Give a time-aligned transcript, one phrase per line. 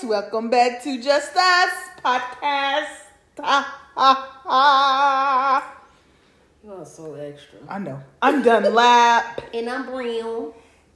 [0.00, 0.08] guys.
[0.08, 1.72] Welcome back to Just Us
[2.04, 2.96] podcast.
[3.40, 5.74] Ha, ha, ha.
[6.64, 7.58] You are so extra.
[7.68, 8.00] I know.
[8.20, 10.52] I'm done lap, And I'm Brown.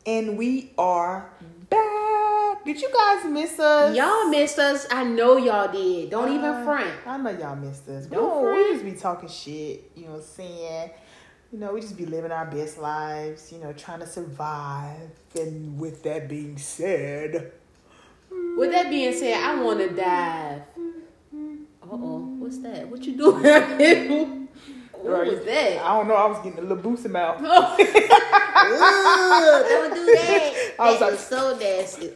[0.06, 1.30] and we are
[1.70, 2.64] back.
[2.64, 3.96] Did you guys miss us?
[3.96, 4.86] Y'all missed us.
[4.90, 6.10] I know y'all did.
[6.10, 6.90] Don't even Uh, front.
[7.06, 8.04] I know y'all missed us.
[8.06, 10.90] We, Don't don't, we just be talking shit, you know what I'm saying?
[11.52, 15.10] You know, we just be living our best lives, you know, trying to survive.
[15.38, 17.52] And with that being said,
[18.56, 20.62] With that being said, I want to dive.
[21.82, 22.18] Uh oh.
[22.38, 22.88] What's that?
[22.88, 23.42] What you doing?
[24.92, 25.84] what was that?
[25.84, 27.40] I don't know, I was getting a little boost in mouth.
[27.44, 27.78] Ugh,
[29.68, 30.74] don't do that.
[30.78, 32.10] I was That like- so nasty.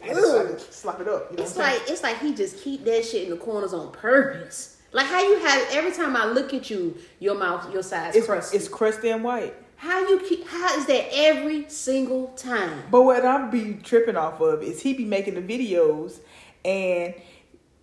[0.71, 1.31] Slap it up.
[1.31, 3.91] You know It's like it's like he just keep that shit in the corners on
[3.91, 4.77] purpose.
[4.91, 8.25] Like how you have every time I look at you, your mouth, your size, saying?
[8.25, 8.55] crusty.
[8.57, 9.53] It's, it's crusty and white.
[9.75, 10.47] how you keep?
[10.47, 12.83] How is that every single time?
[12.89, 16.19] But what I be tripping off of is he be making the videos
[16.65, 17.13] and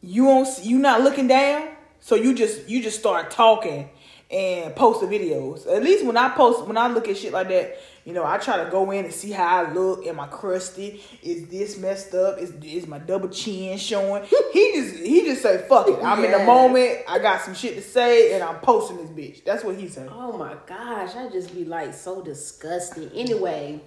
[0.02, 1.69] you won't you not looking down,
[2.00, 3.91] so you just you just start talking
[4.30, 5.66] and post the videos.
[5.72, 8.38] At least when I post when I look at shit like that, you know, I
[8.38, 10.06] try to go in and see how I look.
[10.06, 11.02] Am I crusty?
[11.22, 12.38] Is this messed up?
[12.38, 14.24] Is is my double chin showing?
[14.52, 15.98] He just he just say fuck it.
[16.02, 17.00] I'm in the moment.
[17.08, 19.44] I got some shit to say and I'm posting this bitch.
[19.44, 20.08] That's what he said.
[20.11, 23.11] Oh my gosh, I just be like so disgusting.
[23.14, 23.80] Anyway,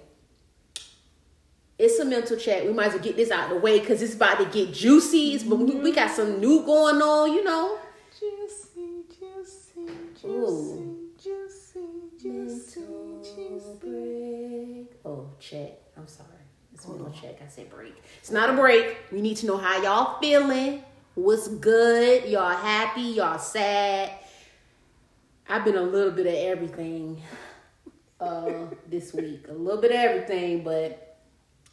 [1.80, 2.64] it's a mental check.
[2.64, 4.74] We might as well get this out of the way because it's about to get
[4.74, 5.34] juicy.
[5.34, 7.78] It's, but we, we got some new going on, you know.
[8.18, 11.08] Juicy, juicy, Ooh.
[11.16, 11.80] juicy,
[12.20, 12.80] juicy,
[13.22, 13.78] juicy.
[13.80, 15.00] break.
[15.06, 15.70] Oh, check.
[15.96, 16.28] I'm sorry.
[16.74, 17.40] It's a mental check.
[17.42, 17.94] I said break.
[18.18, 18.98] It's not a break.
[19.10, 20.84] We need to know how y'all feeling.
[21.14, 22.28] What's good?
[22.28, 23.00] Y'all happy?
[23.00, 24.12] Y'all sad?
[25.48, 27.22] I've been a little bit of everything
[28.20, 29.46] uh, this week.
[29.48, 31.09] A little bit of everything, but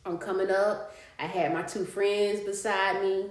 [0.07, 0.95] I'm coming up.
[1.19, 3.25] I had my two friends beside me,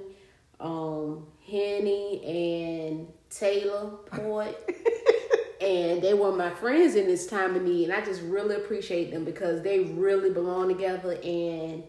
[0.61, 4.57] um, Henny and Taylor Port.
[5.61, 9.11] and they were my friends in this time of need and i just really appreciate
[9.11, 11.83] them because they really belong together and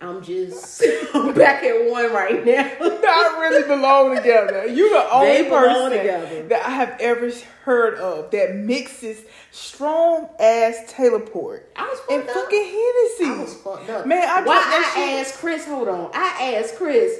[0.00, 0.82] i'm just
[1.14, 4.66] i'm back at one right now not really belong together.
[4.66, 6.42] You the only person together.
[6.48, 7.30] that I have ever
[7.64, 12.34] heard of that mixes strong ass Taylor Port I was and up.
[12.34, 13.24] fucking Hennessy.
[13.24, 15.26] i was fucked up Man, I why that i shit.
[15.26, 17.18] asked chris hold on i asked chris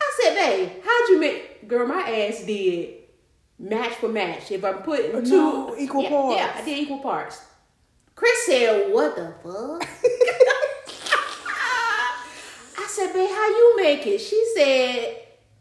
[0.00, 2.94] i said babe how'd you make girl my ass did
[3.58, 6.36] match for match if i'm putting two No, equal yeah, parts.
[6.36, 7.40] yeah i did equal parts
[8.16, 9.88] chris said what the fuck
[12.90, 14.18] said, babe, how you make it?
[14.18, 15.16] She said,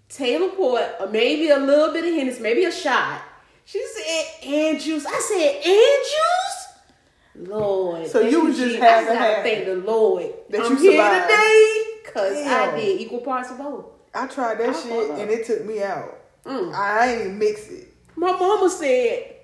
[0.10, 3.22] Taylor Port, or maybe a little bit of Hennessy, maybe a shot.
[3.66, 5.06] She said, and juice.
[5.06, 7.50] I said, and juice?
[7.50, 8.08] Lord.
[8.08, 10.26] So you was just half I thank the Lord.
[10.50, 11.30] That I'm you here survived.
[11.30, 13.86] today because I did equal parts of both.
[14.14, 16.18] I tried that I shit and it took me out.
[16.46, 16.74] Mm.
[16.74, 17.94] I ain't mix it.
[18.16, 19.36] My mama said,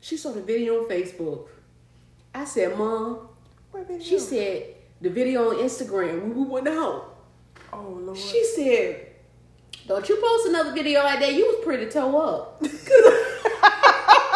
[0.00, 1.48] she saw the video on Facebook.
[2.34, 3.28] I said, Mom,
[4.00, 7.11] she said, the video on Instagram when we went out.
[7.72, 9.06] "Oh Lord." She said,
[9.86, 11.34] "Don't you post another video like that?
[11.34, 12.62] You was pretty toe up."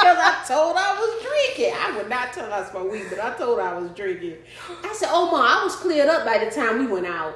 [0.06, 1.74] Because I told I was drinking.
[1.76, 4.36] I would not tell I smoked weed, but I told I was drinking.
[4.84, 7.34] I said, "Oh ma, I was cleared up by the time we went out."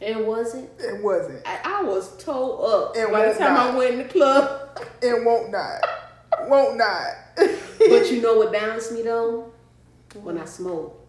[0.00, 0.68] And wasn't.
[0.78, 1.46] it wasn't.
[1.46, 3.74] I, I was toe up It by the time not.
[3.74, 4.78] I went in the club.
[5.00, 5.80] It won't not.
[6.48, 7.12] won't not.
[7.36, 7.50] but
[8.10, 9.52] you know what balanced me though?
[10.14, 11.00] When I smoke.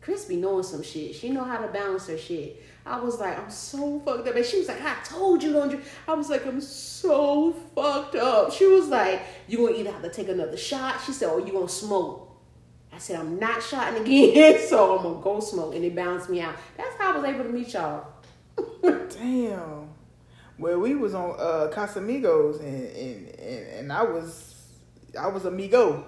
[0.00, 1.14] Chris be knowing some shit.
[1.14, 2.62] She know how to balance her shit.
[2.86, 4.36] I was like, I'm so fucked up.
[4.36, 5.84] And she was like, I told you don't drink.
[6.06, 8.52] I was like, I'm so fucked up.
[8.52, 11.00] She was like, You're gonna either have to take another shot.
[11.04, 12.22] She said, or you're gonna smoke.
[12.92, 15.74] I said, I'm not shotting again, so I'm gonna go smoke.
[15.74, 16.54] And it balanced me out.
[16.76, 18.06] That's how I was able to meet y'all.
[18.82, 19.88] Damn.
[20.58, 24.54] Well, we was on uh, Casamigos and, and and and I was
[25.18, 26.04] I was amigo.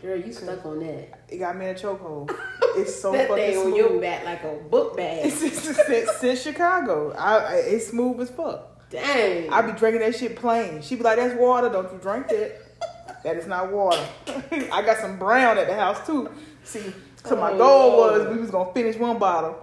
[0.00, 1.24] Girl, you stuck on that.
[1.28, 2.34] It got me in a chokehold.
[2.76, 3.76] It's so that fucking thing on smooth.
[3.76, 5.32] your back like a book bag.
[5.32, 8.88] since, since, since Chicago, I, I it's smooth as fuck.
[8.90, 9.50] Dang.
[9.52, 10.80] I be drinking that shit plain.
[10.82, 11.70] She be like, "That's water.
[11.70, 12.52] Don't you drink that?
[13.24, 14.06] that is not water."
[14.72, 16.30] I got some brown at the house too.
[16.62, 16.92] See,
[17.24, 18.18] so my Oh, goal Lord.
[18.28, 19.56] was we was gonna finish one bottle,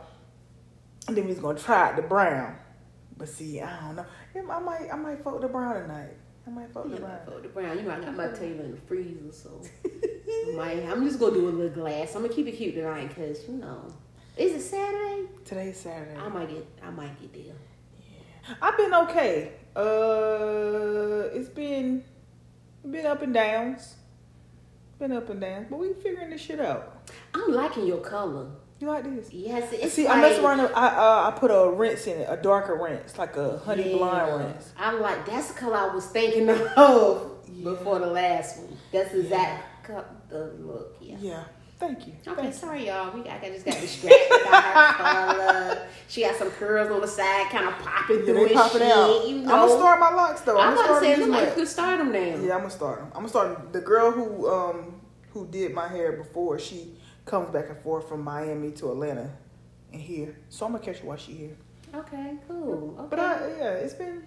[1.07, 2.57] and then we was gonna try the brown.
[3.15, 4.05] But see, I don't know.
[4.51, 6.17] I might, I might fuck the brown tonight.
[6.47, 7.41] I might the Yeah, brown.
[7.41, 7.77] the brown.
[7.77, 11.33] You know, I got my Taylor in the freezer, so I might, I'm just gonna
[11.33, 12.15] do a little glass.
[12.15, 13.91] I'm gonna keep it cute tonight, cause you know,
[14.37, 15.27] is it Saturday?
[15.43, 16.15] Today's Saturday.
[16.19, 17.55] I might get, I might get there.
[17.99, 19.53] Yeah, I've been okay.
[19.75, 22.03] Uh, it's been
[22.89, 23.95] been up and downs.
[24.99, 27.09] Been up and downs, but we figuring this shit out.
[27.33, 28.47] I'm liking your color.
[28.79, 29.31] You like this?
[29.31, 30.59] Yes, it's See, like, I mess around.
[30.59, 33.97] I uh, I put a rinse in it, a darker rinse, like a honey Yeah.
[33.97, 34.71] blonde rinse.
[34.77, 37.63] I'm like, that's the color I was thinking of Yeah.
[37.71, 38.77] before the last one.
[38.91, 40.97] That's the exact co- the look.
[40.99, 41.15] Yeah.
[41.19, 41.43] Yeah.
[41.79, 42.13] Thank you.
[42.25, 43.13] Okay, Thank sorry y'all.
[43.13, 45.87] We got, I just got distracted by her color.
[46.07, 48.91] She got some curls on the side, kind of popping Yeah, through they popping shit.
[48.91, 49.27] out.
[49.27, 50.57] You I'm gonna start my locks though.
[50.59, 52.19] I'm I'm, gonna start say, look like you could start them now.
[52.19, 53.07] Yeah, I'm gonna start them.
[53.07, 53.69] I'm gonna start 'em.
[53.73, 55.01] The girl who um
[55.31, 56.93] who did my hair before, she
[57.25, 59.29] comes back and forth from Miami to Atlanta
[59.91, 60.35] and here.
[60.49, 61.57] So I'm gonna catch her while she here.
[61.93, 62.95] Okay, cool.
[62.99, 63.07] Okay.
[63.09, 64.23] But I, yeah, it's been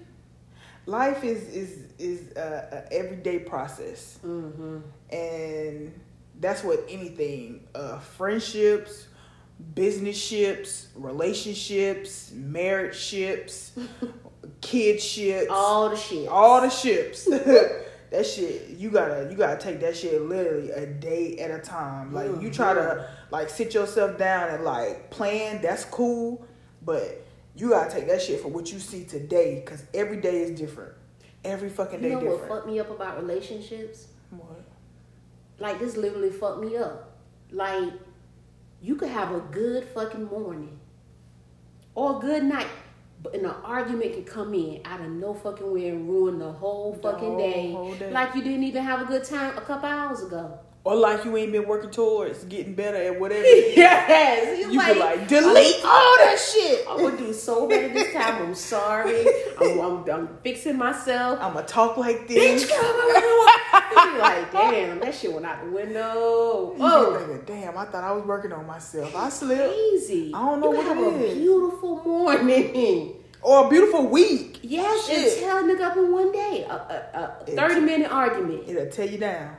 [0.86, 4.78] life is is is a, a everyday process, mm-hmm.
[5.14, 5.92] and
[6.40, 9.08] that's what anything uh, friendships,
[9.74, 13.72] business ships, relationships, marriage ships,
[14.60, 16.28] kid ships, All the shit.
[16.28, 17.28] all the ships.
[18.10, 22.12] that shit, you gotta you gotta take that shit literally a day at a time.
[22.12, 25.60] Like you try to like sit yourself down and like plan.
[25.60, 26.46] That's cool,
[26.84, 30.58] but you gotta take that shit for what you see today, because every day is
[30.58, 30.92] different.
[31.44, 34.08] Every fucking day You know what fucked me up about relationships?
[34.30, 34.64] What?
[35.58, 37.16] Like this literally fucked me up.
[37.50, 37.92] Like
[38.80, 40.78] you could have a good fucking morning
[41.94, 42.68] or a good night,
[43.22, 46.92] but an argument can come in out of no fucking way and ruin the whole
[46.92, 47.72] The fucking whole- day.
[47.72, 48.10] whole day.
[48.12, 50.58] Like you didn't even have a good time a couple hours ago.
[50.84, 53.44] Or like you ain't been working towards getting better at whatever.
[53.44, 56.86] yes, you be like delete all that shit.
[56.88, 58.42] I'm gonna do so better this time.
[58.42, 59.26] I'm sorry.
[59.60, 61.40] I'm, I'm, I'm fixing myself.
[61.42, 62.64] I'ma talk like this.
[62.64, 62.84] Bitch, come
[64.14, 64.18] on.
[64.18, 66.74] like, damn, that shit went out the window.
[66.80, 69.14] Oh, damn, I thought I was working on myself.
[69.14, 69.60] I slipped.
[69.74, 70.32] crazy.
[70.34, 71.38] I don't know you what have it a is.
[71.38, 73.14] beautiful morning.
[73.42, 74.58] Or a beautiful week.
[74.62, 75.38] Yes, Shit.
[75.38, 76.64] and tell a nigga up in one day.
[76.68, 78.64] A, a, a 30 minute argument.
[78.66, 79.54] It'll tear you down.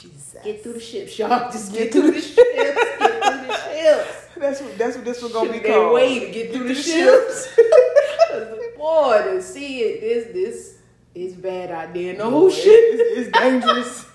[0.00, 0.36] Jesus.
[0.42, 1.50] Get through the ships, y'all.
[1.50, 2.34] Just get through the ships.
[2.54, 4.16] Get through the ships.
[4.40, 5.92] That's what that's what this one gonna be called.
[5.92, 7.48] way to get through the through ships.
[8.78, 10.78] Boy, to see it, this this
[11.14, 12.62] is bad in the Oh, ocean.
[12.64, 14.06] It's, it's dangerous.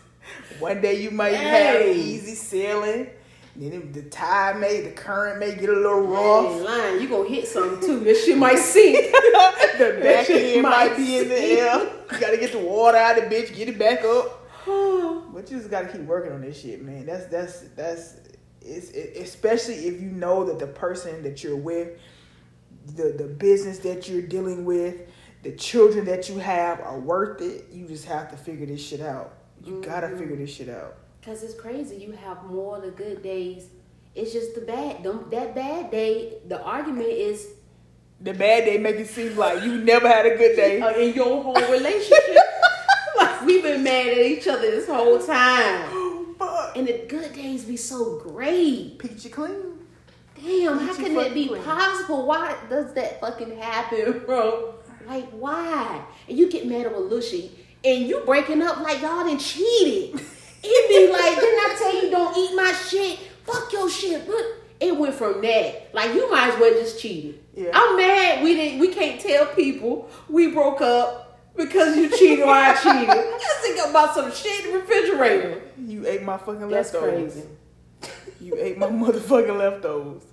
[0.59, 1.93] One day you might have Hey.
[1.95, 3.09] easy sailing.
[3.55, 6.59] Then it- the tide may, the current may get a little rough.
[6.63, 7.01] lying.
[7.01, 7.99] You gonna hit something too.
[7.99, 9.11] This shit might sink.
[9.77, 11.79] the back shit end might might be in the air.
[12.11, 14.44] You gotta get the water out of the bitch, get it back up.
[15.35, 17.05] But you just gotta keep working on this shit, man.
[17.05, 18.15] That's that's that's
[18.61, 21.99] it's it, especially if you know that the person that you're with,
[22.95, 24.95] the the business that you're dealing with,
[25.43, 27.65] the children that you have are worth it.
[27.71, 29.33] You just have to figure this shit out.
[29.61, 30.17] You gotta Mm-hmm.
[30.19, 30.95] figure this shit out.
[31.21, 31.97] Cause it's crazy.
[31.97, 33.67] You have more of the good days.
[34.15, 35.03] It's just the bad.
[35.03, 36.35] Them, that bad day.
[36.47, 37.45] The argument is
[38.21, 40.77] The bad day make it seem like you never had a good day.
[41.09, 42.37] in your whole relationship.
[43.55, 46.77] We've been mad at each other this whole time, Oh, fuck.
[46.77, 48.97] and the good days be so great.
[48.99, 49.79] Peachy clean.
[50.35, 51.63] Damn, how can that be clean.
[51.63, 52.25] possible?
[52.25, 54.75] Why does that fucking happen, bro?
[55.07, 56.03] Like why?
[56.27, 57.51] And you get mad little shit,
[57.83, 60.19] and you breaking up like y'all done cheated.
[60.67, 63.19] It be like, didn't I tell you don't eat my shit?
[63.43, 64.25] Fuck your shit.
[64.25, 64.43] But
[64.79, 65.93] it went from that.
[65.93, 67.39] Like you might as well just cheated.
[67.53, 67.69] Yeah.
[67.71, 71.24] I'm mad we didn't we can't tell people we broke up
[71.55, 73.07] because you cheated or I cheated.
[73.41, 75.61] Just think about some shit in the refrigerator.
[75.77, 77.33] You ate my fucking That's leftovers.
[77.33, 77.47] crazy.
[78.41, 80.23] You ate my motherfucking leftovers.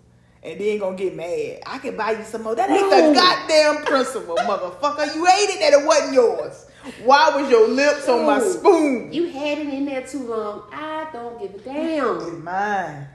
[0.45, 1.61] And then gonna get mad.
[1.67, 2.57] I can buy you some more.
[2.57, 3.09] That ain't No.
[3.11, 5.15] the goddamn principle, motherfucker.
[5.15, 6.67] You ate it and it wasn't yours.
[7.05, 9.13] Why was your lips on my spoon?
[9.13, 10.65] You had it in there too long.
[10.73, 12.17] I don't give a damn.
[12.19, 13.07] It's mine.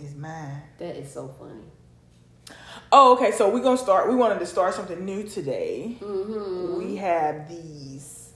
[0.00, 0.62] It's mine.
[0.78, 1.62] That is so funny.
[2.94, 3.32] Oh, okay.
[3.32, 4.08] So we're gonna start.
[4.08, 5.96] We wanted to start something new today.
[6.00, 6.76] Mm-hmm.
[6.78, 8.32] We have these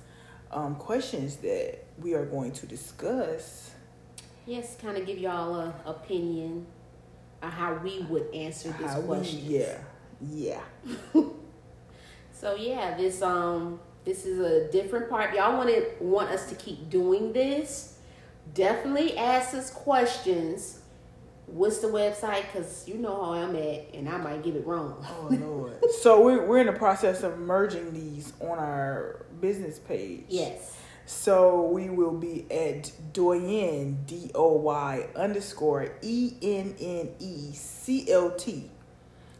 [0.51, 3.71] um, questions that we are going to discuss.
[4.47, 6.67] Yes, kind of give y'all a opinion
[7.43, 9.41] on how we would answer How we- question.
[9.45, 9.79] yeah,
[10.21, 10.61] yeah.
[12.33, 15.35] So yeah, this um this is a different part.
[15.35, 17.97] Y'all want to want us to keep doing this?
[18.53, 20.81] Definitely ask us questions.
[21.47, 22.51] What's the website?
[22.53, 25.05] Cause you know how I'm at, and I might get it wrong.
[25.09, 25.79] Oh lord.
[26.01, 30.25] so we're we're in the process of merging these on our business page.
[30.29, 30.77] Yes.
[31.07, 38.11] So we will be at Doyen D O Y underscore E N N E C
[38.11, 38.69] L T.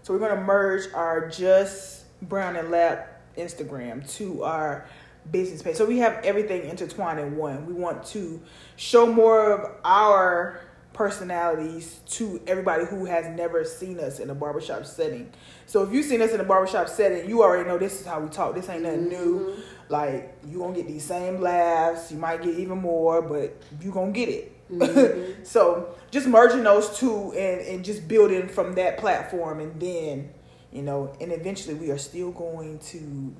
[0.03, 4.87] So we're gonna merge our Just Brown and Lap Instagram to our
[5.31, 5.77] business page.
[5.77, 7.67] So we have everything intertwined in one.
[7.67, 8.41] We want to
[8.77, 10.61] show more of our
[10.97, 15.31] personalities to everybody who has never seen us in a barbershop setting.
[15.67, 18.19] So if you've seen us in a barbershop setting, you already know this is how
[18.19, 18.55] we talk.
[18.55, 19.57] This ain't nothing new.
[19.91, 22.11] Like you gonna get these same laughs.
[22.11, 24.71] You might get even more, but you gonna get it.
[24.71, 25.43] Mm-hmm.
[25.45, 30.31] so just merging those two and, and just building from that platform and then,
[30.73, 33.35] you know, and eventually we are still going to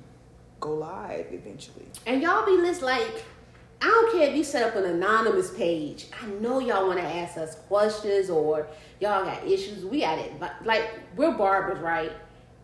[0.59, 1.87] go live eventually.
[2.05, 3.25] And y'all be list like
[3.81, 6.07] I don't care if you set up an anonymous page.
[6.21, 8.67] I know y'all want to ask us questions or
[8.99, 9.85] y'all got issues.
[9.85, 10.33] We got it.
[10.63, 12.11] Like we're barbers, right?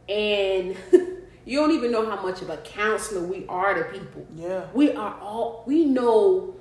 [0.10, 0.76] And
[1.46, 4.26] you don't even know how much of a counselor we are to people.
[4.36, 4.66] Yeah.
[4.74, 6.56] We are all we know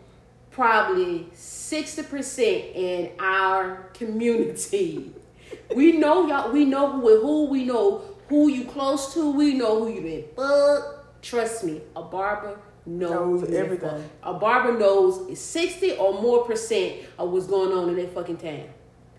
[0.51, 5.13] probably 60% in our community.
[5.75, 9.85] we know y'all we know who who we know who you close to, we know
[9.85, 10.99] who you been fuck.
[11.23, 14.11] Trust me, a barber knows, knows everything.
[14.23, 18.69] A barber knows 60 or more percent of what's going on in their fucking town.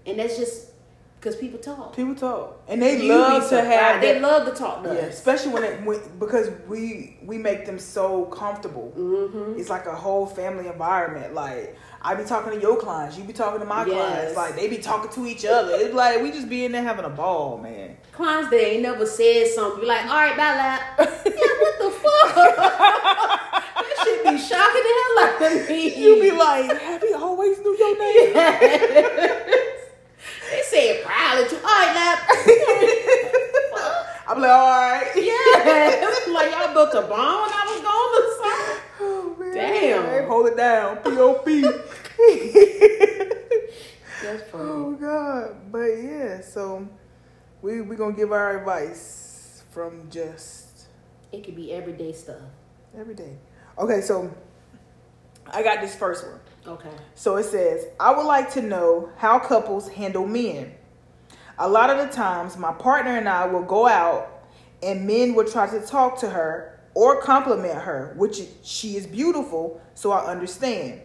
[0.05, 0.73] And that's just
[1.23, 1.95] because people talk.
[1.95, 4.01] People talk, and they you love to have.
[4.01, 4.83] They love to talk.
[4.83, 5.13] To yeah, us.
[5.13, 8.93] especially when it when, because we we make them so comfortable.
[8.97, 9.57] Mm-hmm.
[9.57, 11.33] It's like a whole family environment.
[11.33, 13.95] Like I be talking to your clients, you be talking to my yes.
[13.95, 14.35] clients.
[14.35, 15.73] Like they be talking to each other.
[15.75, 17.95] It's like we just be in there having a ball, man.
[18.11, 19.79] Clients they ain't never said something.
[19.79, 20.81] Be like, all right, bye, lap.
[20.99, 23.39] yeah, what the fuck?
[24.23, 25.95] be shocking the hell out of me.
[25.95, 28.33] You be like, Happy always knew your name?
[28.35, 29.79] Yes.
[30.51, 31.57] They said probably too.
[31.57, 32.19] All right, lap.
[34.27, 35.11] I'm like, all right.
[35.15, 36.31] Yeah.
[36.33, 38.79] like y'all built a bomb when I was gone or something.
[39.01, 39.53] Oh, man.
[39.53, 40.27] Damn.
[40.27, 40.97] Hold it down.
[40.97, 41.61] P.O.P.
[44.23, 44.63] That's funny.
[44.63, 45.71] Oh, God.
[45.71, 46.87] But yeah, so
[47.61, 50.87] we we going to give our advice from just.
[51.31, 52.41] It could be everyday stuff.
[52.97, 53.37] Every day.
[53.77, 54.31] Okay, so
[55.47, 56.39] I got this first one.
[56.65, 56.89] Okay.
[57.15, 60.73] So it says, I would like to know how couples handle men.
[61.57, 64.45] A lot of the times, my partner and I will go out,
[64.81, 69.81] and men will try to talk to her or compliment her, which she is beautiful,
[69.95, 71.01] so I understand.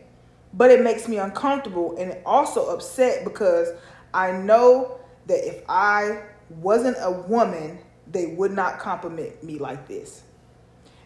[0.52, 3.68] But it makes me uncomfortable and also upset because
[4.12, 10.22] I know that if I wasn't a woman, they would not compliment me like this.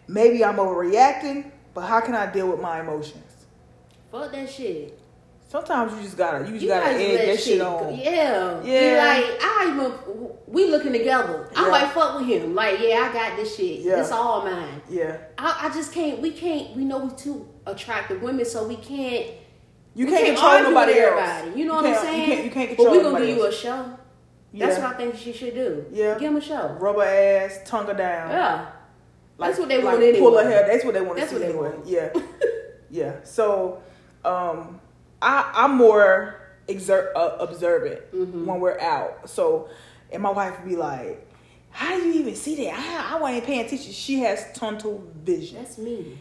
[0.07, 3.45] Maybe I'm overreacting, but how can I deal with my emotions?
[4.11, 4.99] Fuck that shit.
[5.47, 7.95] Sometimes you just gotta, you just you gotta egg that shit, on.
[7.95, 9.05] Yeah, yeah.
[9.05, 11.47] like I even we looking together.
[11.55, 11.71] I'm yeah.
[11.71, 12.55] like fuck with him.
[12.55, 13.81] Like yeah, I got this shit.
[13.81, 13.99] Yeah.
[13.99, 14.81] It's all mine.
[14.89, 15.17] Yeah.
[15.37, 16.19] I, I just can't.
[16.21, 16.75] We can't.
[16.75, 19.27] We know we too attractive women, so we can't.
[19.93, 21.55] You can't, can't control nobody else.
[21.55, 22.21] You know you what I'm saying?
[22.21, 22.87] You can't, you can't control.
[22.87, 23.99] But we gonna give you a show.
[24.53, 24.65] Yeah.
[24.65, 25.85] That's what I think she should do.
[25.91, 26.17] Yeah.
[26.17, 26.75] Give him a show.
[26.79, 28.31] Rubber ass, tongue her down.
[28.31, 28.71] Yeah.
[29.37, 30.19] Like, that's what they like want anyway.
[30.19, 30.67] Pull her hair.
[30.67, 31.69] That's what they want to see anyway.
[31.69, 31.87] Want.
[31.87, 32.13] Yeah.
[32.89, 33.23] yeah.
[33.23, 33.81] So
[34.23, 34.79] um,
[35.21, 38.45] I, I'm more exert, uh, observant mm-hmm.
[38.45, 39.29] when we're out.
[39.29, 39.69] So,
[40.11, 41.27] and my wife would be like,
[41.71, 42.73] "How do you even see that?
[42.77, 45.57] I, I wasn't paying attention." She has tunnel vision.
[45.57, 46.17] That's me.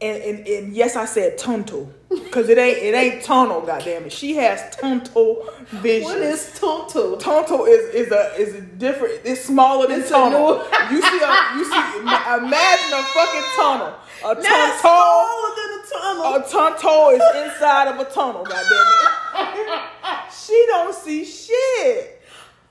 [0.00, 3.62] And, and, and yes, I said tunnel because it ain't it ain't tunnel.
[3.62, 6.04] Goddamn it, she has tunnel vision.
[6.04, 7.16] What is tunnel?
[7.16, 9.22] Tunnel is is a is a different.
[9.24, 10.64] It's smaller than tunnel.
[10.90, 13.94] you see a you see imagine a fucking tunnel.
[14.20, 16.34] A tunnel smaller than a tunnel.
[16.34, 18.44] A tunnel is inside of a tunnel.
[18.44, 18.86] Goddamn
[19.34, 22.22] it, she don't see shit.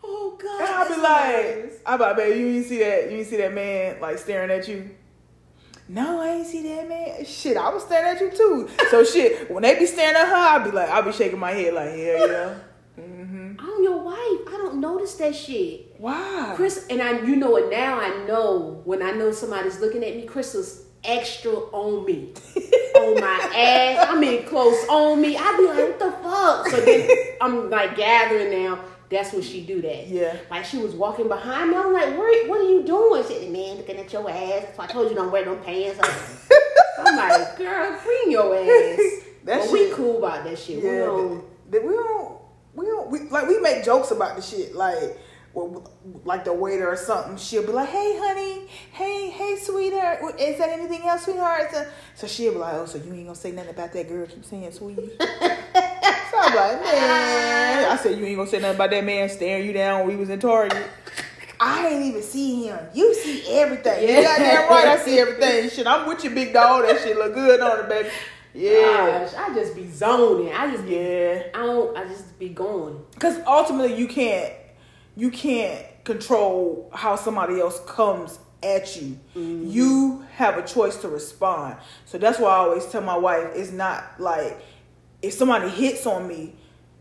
[0.03, 0.61] Oh God!
[0.61, 3.11] And I'll be like, I be like, baby, you ain't see that?
[3.11, 4.89] You ain't see that man like staring at you?
[5.89, 7.25] No, I ain't see that man.
[7.25, 8.69] Shit, I was staring at you too.
[8.89, 11.51] So shit, when they be staring at her, I'll be like, I'll be shaking my
[11.51, 12.55] head like, yeah, yeah.
[12.97, 13.59] Mm-hmm.
[13.59, 14.17] I'm your wife.
[14.17, 15.93] I don't notice that shit.
[15.99, 16.53] Why?
[16.55, 17.99] Chris and I, you know it now.
[17.99, 20.23] I know when I know somebody's looking at me.
[20.23, 22.33] Crystal's extra on me,
[22.95, 24.07] on my ass.
[24.09, 25.37] I mean, close on me.
[25.37, 26.67] I be like, what the fuck?
[26.69, 30.07] So then I'm like gathering now that's when she do that.
[30.07, 30.35] Yeah.
[30.49, 31.77] Like she was walking behind me.
[31.77, 33.23] I'm like, what, what are you doing?
[33.23, 34.65] She said, man, looking at your ass.
[34.75, 35.99] So I told you don't wear no pants.
[36.99, 38.99] I'm like, girl, bring your ass.
[39.47, 40.83] That but shit, we cool about that shit.
[40.83, 41.45] Yeah, we don't.
[41.71, 42.37] We don't.
[42.73, 43.09] We don't.
[43.09, 44.75] We, like we make jokes about the shit.
[44.75, 45.17] Like.
[45.53, 45.89] Well,
[46.23, 50.69] like the waiter or something, she'll be like, "Hey, honey, hey, hey, sweetheart, is that
[50.69, 53.71] anything else, sweetheart?" So, so she'll be like, "Oh, so you ain't gonna say nothing
[53.71, 54.27] about that girl?
[54.27, 54.99] Keep saying sweet."
[56.57, 57.91] Like, man.
[57.91, 60.15] I said, you ain't gonna say nothing about that man staring you down when we
[60.15, 60.85] was in Target.
[61.59, 62.79] I ain't even see him.
[62.93, 64.07] You see everything.
[64.07, 64.87] Yeah, goddamn right.
[64.87, 65.69] I see everything.
[65.69, 66.85] Shit, I'm with you, big dog.
[66.85, 68.09] That shit look good on it, baby.
[68.53, 70.51] Yeah, Gosh, I just be zoning.
[70.51, 71.43] I just be, yeah.
[71.53, 71.95] I don't.
[71.97, 72.99] I just be going.
[73.19, 74.53] Cause ultimately, you can't.
[75.15, 79.19] You can't control how somebody else comes at you.
[79.35, 79.67] Mm-hmm.
[79.67, 81.77] You have a choice to respond.
[82.05, 84.59] So that's why I always tell my wife, it's not like
[85.27, 86.55] if somebody hits on me,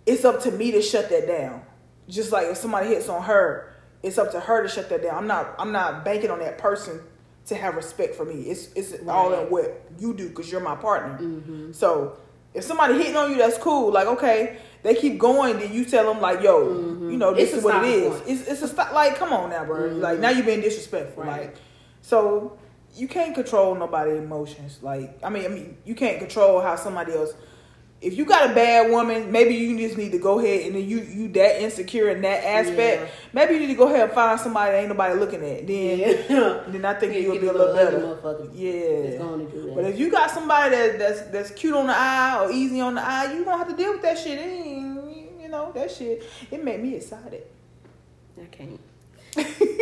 [0.05, 1.63] it's up to me to shut that down.
[2.09, 5.17] Just like if somebody hits on her, it's up to her to shut that down.
[5.17, 7.01] I'm not I'm not banking on that person
[7.47, 8.43] to have respect for me.
[8.43, 9.09] It's it's right.
[9.09, 11.19] all in what you do because you're my partner.
[11.21, 11.73] Mm-hmm.
[11.73, 12.17] So
[12.55, 13.93] If somebody hitting on you, that's cool.
[13.93, 17.11] Like okay, they keep going, then you tell them like, yo, Mhm.
[17.13, 18.13] you know, this It's is what it is.
[18.15, 18.23] point.
[18.29, 18.93] It's it's a stop.
[18.93, 19.89] Like come on now, bro.
[19.91, 20.01] Mhm.
[20.01, 21.25] Like now you're being disrespectful.
[21.25, 21.41] Right.
[21.47, 21.57] Like
[22.03, 22.59] so.
[22.99, 24.79] You can't control nobody's emotions.
[24.83, 27.35] Like I mean, I mean, you can't control how somebody else.
[28.01, 30.87] If you got a bad woman, maybe you just need to go ahead and then
[30.89, 33.03] you you that insecure in that aspect.
[33.03, 33.09] Yeah.
[33.33, 35.67] Maybe you need to go ahead and find somebody that ain't nobody looking at.
[35.67, 36.63] Then Yeah.
[36.69, 38.51] then I think Yeah, you'll be a little little better.
[38.55, 39.03] Yeah.
[39.03, 39.75] that's going to do that.
[39.75, 42.97] But if you got somebody that, that's that's cute on the eye or easy on
[42.97, 44.45] the eye, you gonna have to deal with that shit.
[44.45, 46.23] You know that shit.
[46.51, 47.45] It made me excited.
[48.41, 48.81] I can't.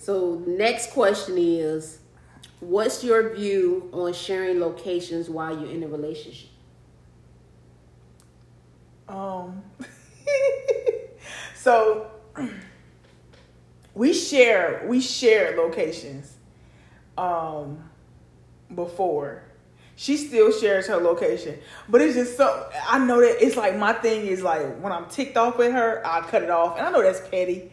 [0.00, 1.98] So next question is,
[2.60, 6.49] what's your view on sharing locations while you're in a relationship?
[9.10, 9.62] Um.
[11.56, 12.10] so
[13.94, 16.36] we share we share locations.
[17.18, 17.84] Um.
[18.74, 19.42] Before.
[19.96, 23.92] She still shares her location, but it's just so I know that it's like my
[23.92, 26.90] thing is like when I'm ticked off with her, I cut it off, and I
[26.90, 27.70] know that's petty.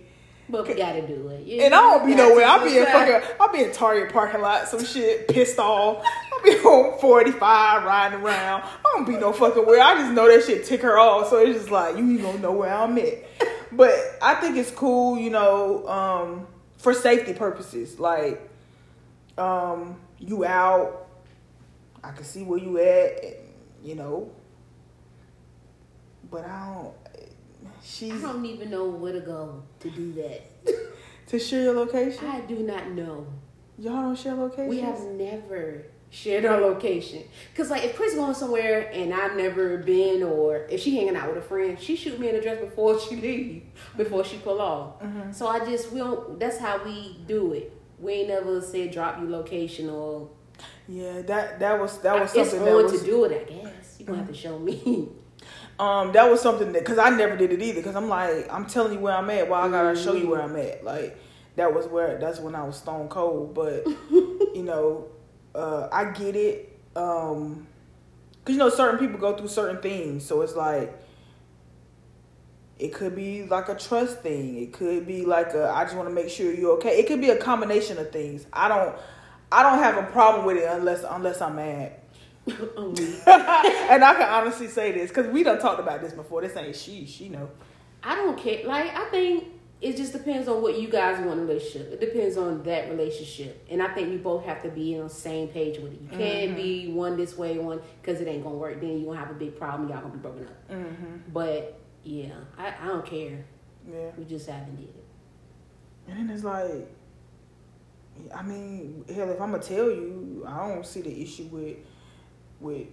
[0.50, 1.46] But we gotta do it.
[1.46, 2.46] You- And I don't be nowhere.
[2.46, 3.30] I'll be in fucking.
[3.40, 6.04] I'll be in Target parking lot, some shit, pissed off.
[6.38, 8.64] I'll be on forty five riding around.
[8.64, 9.82] I don't be no fucking where.
[9.82, 11.30] I just know that shit tick her off.
[11.30, 13.24] So it's just like you ain't gonna know where I'm at.
[13.72, 18.00] But I think it's cool, you know, um, for safety purposes.
[18.00, 18.50] Like,
[19.38, 21.08] um, you out.
[22.04, 23.24] I can see where you at.
[23.24, 23.36] and,
[23.84, 24.32] You know.
[26.30, 26.94] But I don't.
[27.84, 30.42] She's I don't even know where to go to do that.
[31.28, 32.26] to share your location.
[32.26, 33.28] I do not know.
[33.78, 34.70] Y'all don't share locations.
[34.70, 37.24] We have never shared our location.
[37.56, 41.28] Cause like if Chris going somewhere and I've never been, or if she hanging out
[41.30, 43.64] with a friend, she shoot me an address before she leave,
[43.96, 45.02] before she pull off.
[45.02, 45.34] Mhm.
[45.34, 46.40] So I just we don't.
[46.40, 47.74] That's how we do it.
[48.00, 50.30] We ain't never said drop you location or
[50.88, 53.48] Yeah, that that was that was it's something on that was to do it.
[53.50, 55.10] I guess you gonna have to show me.
[55.80, 58.66] um that was something that because I never did it either because I'm like I'm
[58.66, 59.50] telling you where I'm at.
[59.50, 60.84] Well, I gotta show you where I'm at.
[60.84, 61.18] Like
[61.58, 63.54] that was where that's when I was stone cold.
[63.54, 65.08] But you know,
[65.58, 66.80] uh, I get it.
[66.96, 67.68] Um,
[68.46, 71.04] cause you know certain people go through certain things, so it's like.
[72.80, 74.62] It could be like a trust thing.
[74.62, 77.00] It could be like a I just want to make sure you're okay.
[77.00, 78.46] It could be a combination of things.
[78.54, 78.96] I don't
[79.52, 81.94] I don't have a problem with it unless unless I'm mad.
[82.48, 86.42] And I can honestly say this because we done talked about this before.
[86.42, 87.08] This ain't she.
[87.08, 87.50] She know.
[88.04, 88.64] I don't care.
[88.68, 89.46] Like I think
[89.80, 91.94] it just depends on what you guys want in a relationship.
[91.94, 95.14] It depends on that relationship, and I think you both have to be on the
[95.14, 96.02] same page with it.
[96.02, 98.82] You can't be one this way, one because it ain't gonna work.
[98.82, 99.88] Then you gonna have a big problem.
[99.90, 100.72] Y'all gonna be broken up.
[100.72, 101.16] Mm-hmm.
[101.32, 103.46] But yeah, I, I don't care.
[103.88, 104.10] Yeah.
[104.18, 105.06] We just haven't did it.
[106.08, 106.92] And then it's like,
[108.36, 111.78] I mean, hell, if I'm gonna tell you, I don't see the issue with
[112.60, 112.88] with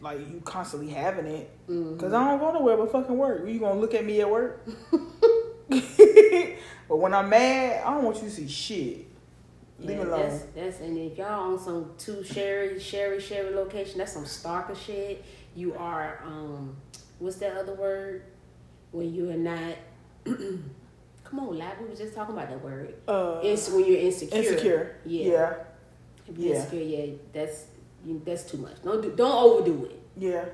[0.00, 3.46] like you constantly having it because I don't go nowhere but fucking work.
[3.46, 4.66] You gonna look at me at work?
[6.88, 9.06] but when I'm mad, I don't want you to see shit.
[9.80, 10.20] Leave Yeah, me alone.
[10.28, 14.74] that's that's and if y'all on some two Sherry Sherry Sherry location, that's some stalker
[14.74, 15.24] shit.
[15.56, 16.76] You are um,
[17.18, 18.22] what's that other word?
[18.92, 19.74] When you are not.
[20.24, 21.78] Come on, lap.
[21.80, 22.94] We were just talking about that word.
[23.08, 24.38] Uh, It's when you're insecure.
[24.38, 24.96] insecure.
[25.04, 25.24] Yeah.
[25.32, 25.54] yeah.
[26.28, 27.64] If you're insecure, yeah, that's
[28.24, 28.82] that's too much.
[28.84, 30.00] Don't do, don't overdo it.
[30.16, 30.44] Yeah,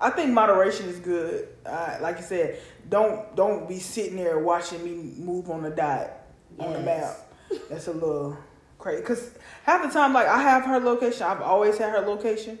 [0.00, 1.48] I think moderation is good.
[1.66, 2.58] Uh, like you said,
[2.88, 6.10] don't don't be sitting there watching me move on the dot
[6.58, 7.16] on the map.
[7.68, 8.38] That's a little
[8.78, 9.02] crazy.
[9.02, 9.30] Cause
[9.64, 11.24] half the time, like I have her location.
[11.24, 12.58] I've always had her location.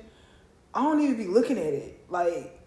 [0.74, 2.04] I don't even be looking at it.
[2.08, 2.60] Like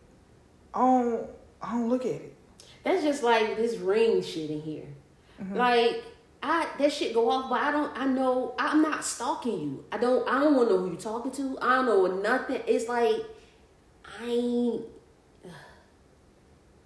[0.74, 1.30] I don't
[1.62, 2.36] I don't look at it.
[2.84, 4.88] That's just like this ring shit in here.
[5.42, 5.56] Mm-hmm.
[5.56, 6.04] Like
[6.42, 7.98] I that shit go off, but I don't.
[7.98, 9.86] I know I'm not stalking you.
[9.92, 10.28] I don't.
[10.28, 11.58] I don't want to know who you're talking to.
[11.62, 12.62] I don't know nothing.
[12.68, 13.22] It's like
[14.22, 14.82] I ain't.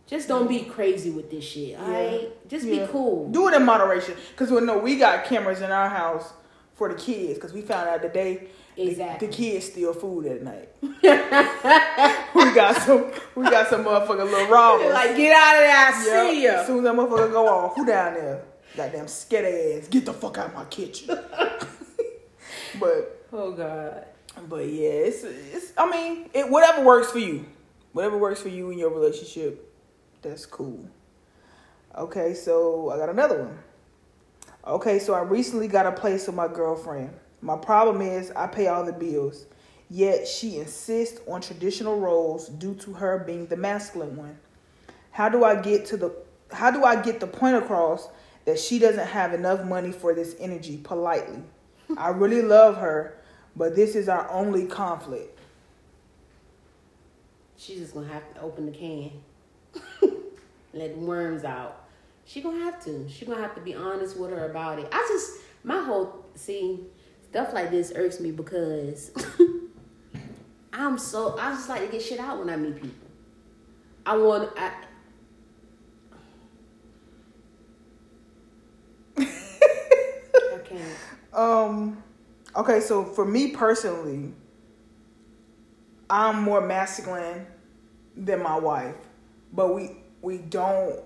[0.07, 1.77] Just don't be crazy with this shit.
[1.77, 2.85] Alright, just Yeah.
[2.85, 3.29] be cool.
[3.29, 4.15] Do it in moderation.
[4.37, 6.31] Cause we know we got cameras in our house
[6.75, 7.37] for the kids.
[7.39, 9.27] Cause we found out today the- Exactly.
[9.27, 10.69] the, kids steal food at night.
[10.81, 14.93] we got some we got some motherfucking little robbers.
[14.93, 15.75] like get out of there.
[15.75, 15.89] I
[16.23, 16.31] Yep.
[16.31, 18.43] see As soon as that motherfucker go off, who down there?
[18.77, 19.45] Goddamn scared
[19.81, 19.87] ass.
[19.89, 21.07] Get the fuck out of my kitchen.
[22.79, 24.05] but Oh God.
[24.47, 27.45] But yeah, it's it's I mean, it whatever works for you.
[27.93, 29.73] Whatever works for you in your relationship,
[30.21, 30.87] that's cool.
[31.97, 33.59] Okay, so I got another one.
[34.65, 37.11] Okay, so I recently got a place with my girlfriend.
[37.41, 39.45] My problem is I pay all the bills,
[39.89, 44.37] yet she insists on traditional roles due to her being the masculine one.
[45.11, 46.13] How do I get to the
[46.51, 48.09] how do I get the point across
[48.45, 51.41] that she doesn't have enough money for this energy politely?
[51.97, 53.17] I really love her,
[53.57, 55.37] but this is our only conflict.
[57.57, 59.11] she's just gonna have to open the can,
[60.73, 61.85] let the worms out.
[62.25, 63.09] She gonna have to.
[63.09, 64.87] She gonna have to be honest with her about it.
[64.91, 66.81] I just my whole see
[67.29, 69.11] stuff like this irks me because
[70.73, 72.91] I'm so I just like to get shit out when I meet people.
[74.05, 74.71] I want I.
[79.17, 80.97] I can't.
[81.33, 82.03] Um,
[82.57, 84.33] okay, so for me personally,
[86.09, 87.45] I'm more masculine
[88.15, 88.95] than my wife,
[89.53, 90.99] but we we don't.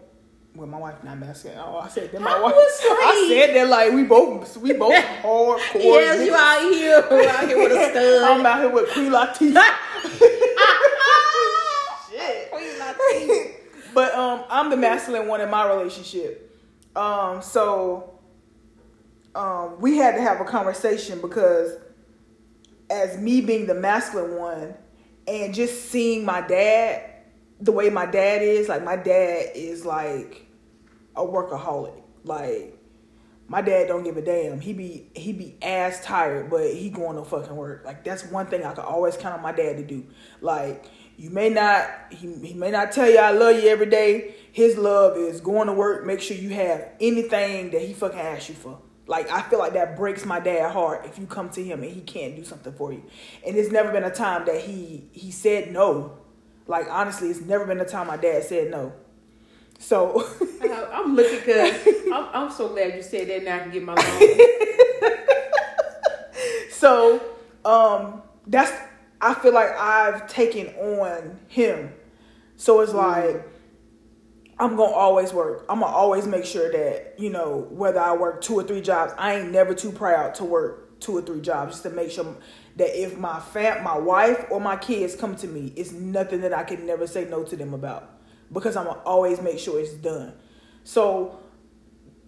[0.53, 1.57] Well, my wife not masculine.
[1.59, 2.53] Oh, I said that my I wife.
[2.55, 5.59] I said that like we both we both hardcore.
[5.75, 6.37] Yes, you niggas.
[6.37, 8.23] out here, you out here with a stud.
[8.23, 9.75] I'm out here with Queen Latifah.
[12.09, 12.51] Shit.
[12.51, 13.51] Queen Latifah.
[13.93, 16.47] but um, I'm the masculine one in my relationship.
[16.95, 18.11] Um, so
[19.36, 21.78] um, we had to have a conversation because
[22.89, 24.74] as me being the masculine one
[25.28, 27.12] and just seeing my dad
[27.62, 30.48] the way my dad is, like my dad is like
[31.15, 32.02] a workaholic.
[32.24, 32.78] Like
[33.48, 34.60] my dad don't give a damn.
[34.60, 37.84] He be he be ass tired, but he going to fucking work.
[37.86, 40.06] Like that's one thing I could always count on my dad to do.
[40.41, 40.86] Like
[41.17, 44.36] you may not he, he may not tell you I love you every day.
[44.52, 48.50] His love is going to work, make sure you have anything that he fucking asks
[48.50, 48.80] you for.
[49.12, 51.91] Like I feel like that breaks my dad heart if you come to him and
[51.91, 53.04] he can't do something for you.
[53.45, 56.17] And there's never been a time that he he said no.
[56.65, 58.93] Like honestly, it's never been a time my dad said no.
[59.80, 60.26] So
[60.62, 61.76] I- I'm looking because
[62.13, 63.43] I'm, I'm so glad you said that.
[63.43, 64.38] Now I can get my loan.
[66.71, 67.21] so
[67.65, 68.71] um that's
[69.19, 71.91] I feel like I've taken on him.
[72.56, 73.45] So it's like
[74.62, 75.65] I'm gonna always work.
[75.67, 79.12] I'm gonna always make sure that, you know, whether I work two or three jobs,
[79.17, 82.38] I ain't never too proud to work two or three jobs just to make sure
[82.76, 86.54] that if my fam my wife or my kids come to me, it's nothing that
[86.54, 88.08] I can never say no to them about.
[88.54, 90.34] Because I'm gonna always make sure it's done.
[90.84, 91.39] So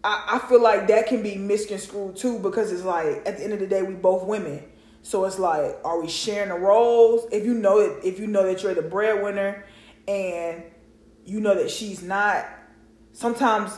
[0.03, 3.53] I, I feel like that can be misconstrued too because it's like at the end
[3.53, 4.63] of the day we both women.
[5.03, 7.31] So it's like, are we sharing the roles?
[7.31, 9.65] If you know it, if you know that you're the breadwinner,
[10.07, 10.63] and
[11.25, 12.45] you know that she's not,
[13.11, 13.77] sometimes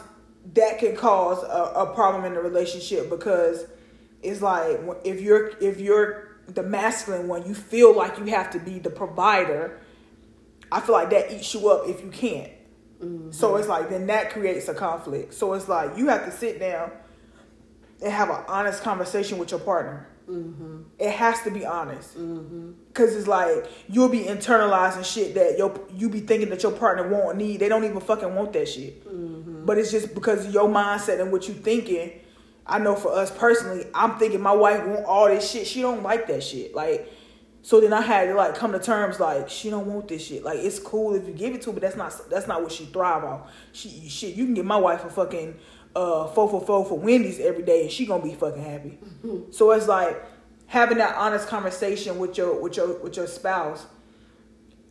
[0.53, 3.65] that can cause a, a problem in the relationship because
[4.21, 8.59] it's like if you're if you're the masculine one, you feel like you have to
[8.59, 9.79] be the provider.
[10.71, 12.51] I feel like that eats you up if you can't.
[12.99, 13.59] So mm-hmm.
[13.59, 15.33] it's like then that creates a conflict.
[15.33, 16.91] So it's like you have to sit down
[18.01, 20.07] and have an honest conversation with your partner.
[20.29, 20.81] Mm-hmm.
[20.97, 22.71] It has to be honest, mm-hmm.
[22.93, 27.07] cause it's like you'll be internalizing shit that your you be thinking that your partner
[27.07, 27.59] won't need.
[27.59, 29.05] They don't even fucking want that shit.
[29.07, 29.65] Mm-hmm.
[29.65, 32.21] But it's just because of your mindset and what you thinking.
[32.67, 35.67] I know for us personally, I'm thinking my wife want all this shit.
[35.67, 36.73] She don't like that shit.
[36.73, 37.11] Like,
[37.61, 40.43] so then I had to like come to terms like she don't want this shit.
[40.43, 42.71] Like it's cool if you give it to her, but that's not that's not what
[42.71, 43.47] she thrive on.
[43.73, 45.55] She shit, you can get my wife a fucking
[45.95, 48.99] uh four for four for Wendy's every day and she gonna be fucking happy.
[49.51, 50.23] so it's like
[50.67, 53.85] having that honest conversation with your with your with your spouse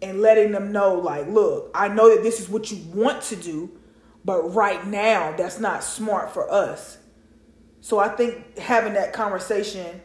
[0.02, 3.36] and letting them know like, look, I know that this is what you want to
[3.36, 3.70] do,
[4.24, 6.98] but right now that's not smart for us.
[7.80, 10.02] So I think having that conversation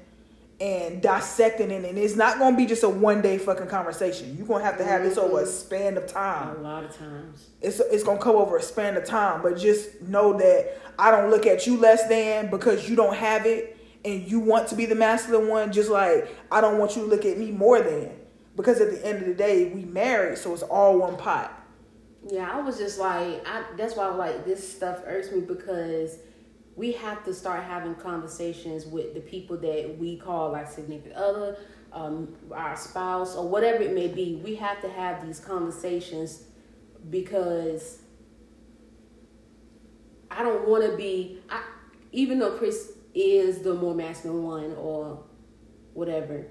[0.61, 4.35] and dissecting it, and it's not gonna be just a one day fucking conversation.
[4.37, 5.51] You're gonna have to have this over a mm-hmm.
[5.51, 6.57] span of time.
[6.57, 7.49] a lot of times.
[7.61, 11.29] It's it's gonna come over a span of time, but just know that I don't
[11.29, 14.85] look at you less than because you don't have it and you want to be
[14.85, 15.71] the masculine one.
[15.71, 18.11] Just like I don't want you to look at me more than
[18.55, 21.55] because at the end of the day we married, so it's all one pot.
[22.29, 26.19] Yeah, I was just like, I, that's why I like this stuff irks me because
[26.79, 31.57] we have to start having conversations with the people that we call like significant other,
[31.91, 34.39] um, our spouse or whatever it may be.
[34.41, 36.43] We have to have these conversations
[37.09, 37.99] because
[40.31, 41.41] I don't want to be.
[41.49, 41.61] I
[42.13, 45.21] even though Chris is the more masculine one or
[45.93, 46.45] whatever.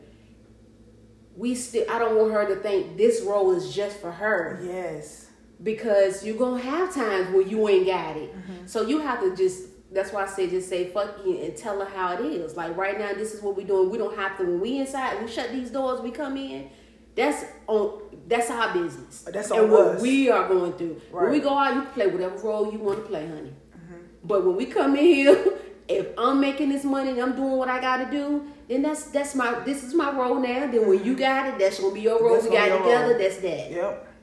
[1.39, 1.87] We still.
[1.91, 5.31] I don't want her to think this role is just for her Yes.
[5.63, 8.35] because you're gonna have times where you ain't got it.
[8.67, 11.79] So you have to just that's why I say just say fuck you and tell
[11.81, 12.57] her how it is.
[12.57, 13.91] Like right now, this is what we're doing.
[13.91, 16.71] We don't have to when we inside, we shut these doors, we come in.
[17.15, 19.23] That's on that's our business.
[19.23, 20.03] That's and what us.
[20.03, 21.01] we are going through.
[21.11, 23.53] When we go out, you can play whatever role you want to play, honey.
[23.77, 23.97] Mm-hmm.
[24.25, 25.53] But when we come in here,
[25.89, 29.35] if I'm making this money and I'm doing what I gotta do, then that's that's
[29.35, 30.71] my this is my role now.
[30.71, 31.21] Then when you mm-hmm.
[31.21, 32.35] got it, that's gonna be your role.
[32.35, 33.19] That's we got together, role.
[33.19, 33.71] that's that.
[33.71, 34.15] Yep.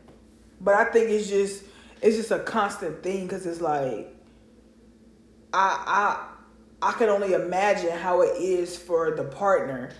[0.61, 1.63] But I think it's just
[2.01, 4.14] it's just a constant thing because it's like
[5.55, 6.27] I
[6.81, 9.91] I I can only imagine how it is for the partner,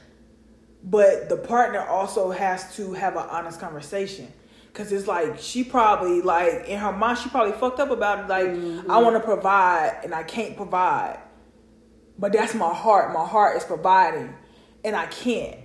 [0.84, 4.32] but the partner also has to have an honest conversation.
[4.74, 8.28] Cause it's like she probably like in her mind she probably fucked up about it.
[8.28, 8.92] Like Mm-hmm.
[8.92, 11.18] I want to provide and I can't provide,
[12.20, 13.14] but that's my heart.
[13.14, 14.36] My heart is providing,
[14.84, 15.56] and I can't.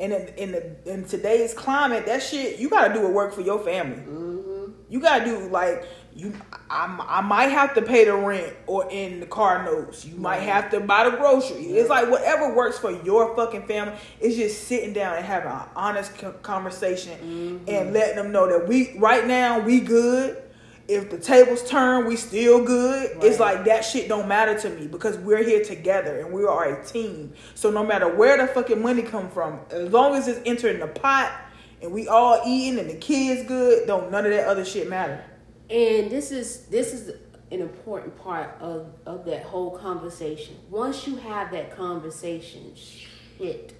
[0.00, 3.42] And in in, the, in today's climate, that shit you gotta do a work for
[3.42, 3.98] your family.
[3.98, 4.72] Mm-hmm.
[4.88, 6.32] You gotta do like you.
[6.70, 10.04] I, I might have to pay the rent or in the car notes.
[10.04, 11.70] You might have to buy the groceries.
[11.70, 13.94] It's like whatever works for your fucking family.
[14.20, 17.68] It's just sitting down and having an honest co- conversation mm-hmm.
[17.68, 20.40] and letting them know that we right now we good.
[20.86, 23.16] If the tables turn, we still good.
[23.22, 26.78] It's like that shit don't matter to me because we're here together and we are
[26.78, 27.32] a team.
[27.54, 30.86] So no matter where the fucking money come from, as long as it's entering the
[30.86, 31.32] pot
[31.80, 35.24] and we all eating and the kids good, don't none of that other shit matter.
[35.70, 37.08] And this is this is
[37.50, 40.56] an important part of of that whole conversation.
[40.70, 43.74] Once you have that conversation, shit.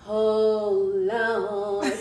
[0.00, 1.84] Hold on.
[1.86, 1.94] it's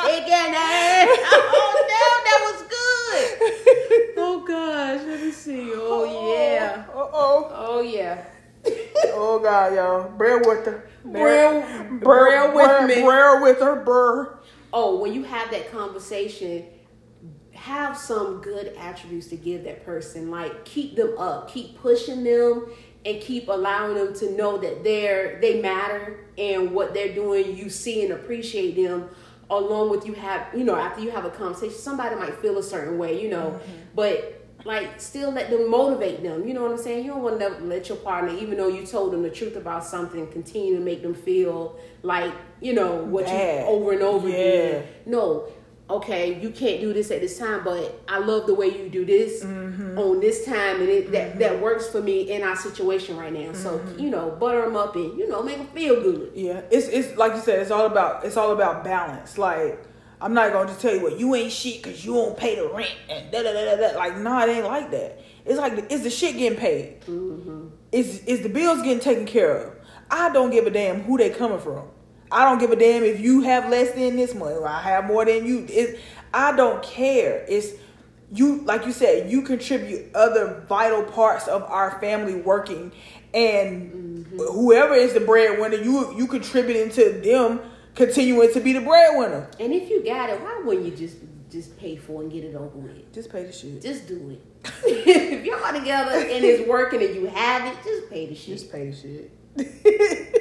[0.00, 1.08] kicking in.
[1.14, 4.14] Oh no, that was good.
[4.16, 5.70] Oh gosh, let me see.
[5.74, 6.84] Oh yeah.
[6.88, 7.50] Uh oh.
[7.54, 8.24] Oh yeah.
[9.06, 10.08] Oh god, y'all.
[10.16, 10.88] Bear with her.
[11.04, 12.94] Bear- bear with me.
[13.02, 13.76] Bear with her.
[13.84, 14.38] Burr.
[14.72, 16.64] Oh, when you have that conversation,
[17.52, 20.30] have some good attributes to give that person.
[20.30, 22.70] Like keep them up, keep pushing them,
[23.04, 27.56] and keep allowing them to know that they're they matter and what they're doing.
[27.56, 29.08] You see and appreciate them.
[29.50, 32.62] Along with you have you know after you have a conversation, somebody might feel a
[32.62, 33.72] certain way, you know, mm-hmm.
[33.94, 34.38] but.
[34.64, 36.46] Like still let them motivate them.
[36.46, 37.04] You know what I'm saying?
[37.04, 39.84] You don't want to let your partner, even though you told them the truth about
[39.84, 43.60] something, continue to make them feel like you know what Bad.
[43.64, 44.36] you over and over Yeah.
[44.36, 45.48] again no
[45.90, 49.04] okay you can't do this at this time but i love the way you do
[49.04, 49.98] this Mm-hmm.
[49.98, 53.52] on this time and it that, that works for me in our situation right now
[53.52, 53.98] so Mm-hmm.
[53.98, 57.16] you know butter them up and you know make them feel good Yeah, it's it's
[57.18, 57.58] like you said.
[57.60, 59.36] It's all about it's all about balance.
[59.38, 59.78] Like
[60.22, 62.68] I'm not gonna just tell you what you ain't shit because you don't pay the
[62.68, 63.98] rent and da da da da da.
[63.98, 65.20] Like nah, it ain't like that.
[65.44, 67.00] It's like is the shit getting paid?
[67.02, 67.68] Mm-hmm.
[67.90, 69.74] Is is the bills getting taken care of?
[70.10, 71.88] I don't give a damn who they coming from.
[72.30, 75.06] I don't give a damn if you have less than this money or I have
[75.06, 75.66] more than you.
[75.68, 76.00] It,
[76.32, 77.44] I don't care.
[77.48, 77.72] It's
[78.32, 79.30] you like you said.
[79.30, 82.92] You contribute other vital parts of our family working,
[83.34, 87.60] and whoever is the breadwinner, you you contributing to them
[87.94, 89.48] continuing to be the breadwinner.
[89.60, 91.16] and if you got it why wouldn't you just
[91.50, 93.82] just pay for it and get it over with Just pay the shit.
[93.82, 94.40] just do it
[94.86, 98.58] if y'all are together and it's working and you have it just pay the shit
[98.58, 99.30] Just pay the shit.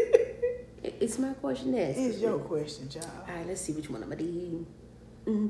[0.83, 3.07] It's my question next it's your question, child.
[3.27, 4.65] All right, let's see which one I'm gonna do.
[5.25, 5.49] Mhm.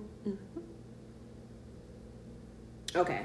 [2.96, 3.22] Okay.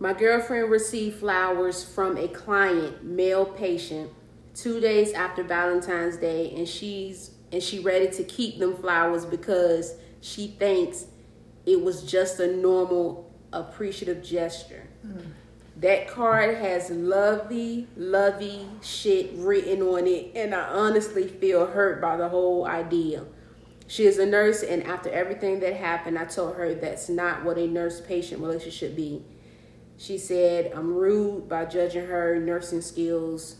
[0.00, 4.10] My girlfriend received flowers from a client, male patient,
[4.54, 9.94] two days after Valentine's Day, and she's and she ready to keep them flowers because
[10.20, 11.06] she thinks
[11.66, 14.88] it was just a normal appreciative gesture.
[15.02, 15.20] Hmm.
[15.76, 22.16] That card has lovey, lovey shit written on it, and I honestly feel hurt by
[22.16, 23.24] the whole idea.
[23.86, 27.58] She is a nurse, and after everything that happened, I told her that's not what
[27.58, 29.24] a nurse patient relationship should be.
[29.96, 33.56] She said, I'm rude by judging her nursing skills.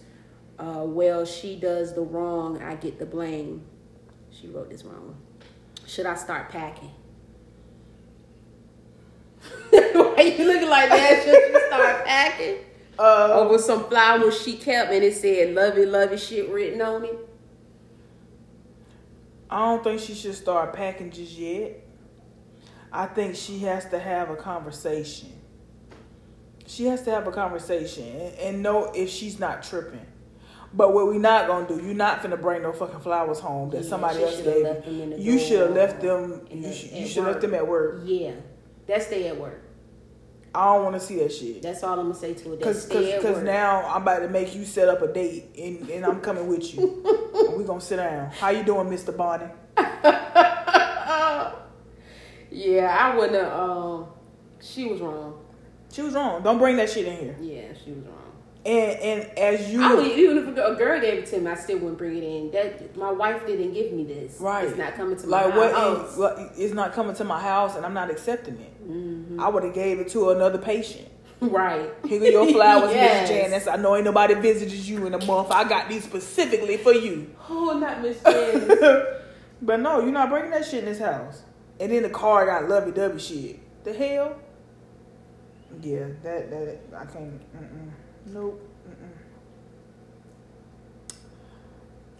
[0.58, 3.62] Uh, well, she does the wrong, I get the blame.
[4.30, 5.16] She wrote this wrong.
[5.86, 6.90] Should I start packing?
[9.70, 11.22] Why you looking like that?
[11.24, 12.56] Should you start packing?
[12.98, 17.28] Uh, Over some flowers she kept and it said lovey, lovey shit written on it.
[19.50, 21.80] I don't think she should start packing just yet.
[22.92, 25.32] I think she has to have a conversation.
[26.66, 30.06] She has to have a conversation and, and know if she's not tripping.
[30.76, 31.76] But what we not gonna do?
[31.84, 35.00] You're not finna bring no fucking flowers home that Yeah, somebody else gave left them
[35.00, 35.32] in you.
[35.32, 36.46] You should have left them.
[36.50, 38.00] You the- should, you should left them at work.
[38.04, 38.32] Yeah.
[38.86, 39.60] That stay at work.
[40.54, 41.62] I don't want to see that shit.
[41.62, 42.62] That's all I'm gonna say to it.
[42.62, 46.06] Cause, cause, cause now I'm about to make you set up a date and, and
[46.06, 47.02] I'm coming with you.
[47.56, 48.30] we gonna sit down.
[48.30, 49.16] How you doing, Mr.
[49.16, 49.46] Bonnie?
[52.50, 54.06] yeah, I wouldn't have um
[54.60, 55.40] she was wrong.
[55.92, 56.42] She was wrong.
[56.42, 57.36] Don't bring that shit in here.
[57.40, 58.33] Yeah, she was wrong.
[58.66, 61.54] And and as you I would even if a girl gave it to me, I
[61.54, 62.50] still wouldn't bring it in.
[62.52, 64.40] That my wife didn't give me this.
[64.40, 64.66] Right.
[64.66, 66.12] It's not coming to my like house.
[66.12, 68.88] is, what- it's not coming to my house and I'm not accepting it.
[68.90, 69.38] Mm-hmm.
[69.38, 71.08] I would have gave it to another patient.
[71.40, 71.90] right.
[72.06, 73.28] Here go your flowers, Yes.
[73.28, 73.66] Miss Janice.
[73.66, 75.50] I know ain't nobody visited you in a month.
[75.50, 77.34] I got these specifically for you.
[77.50, 78.78] Oh, not Miss Janice.
[79.60, 81.42] but no, you're not bringing that shit in this house.
[81.80, 83.84] And then the car got lovey dovey shit.
[83.84, 84.36] The hell?
[85.82, 87.40] Yeah, that that I can't.
[87.54, 87.90] Mm-mm.
[88.26, 88.60] Nope.
[88.88, 89.10] Mm-mm.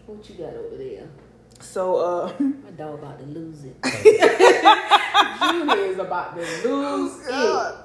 [0.07, 1.07] what you got over there?
[1.59, 3.75] So uh My dog about to lose it.
[5.41, 7.29] Junior is about to lose it.
[7.29, 7.83] God.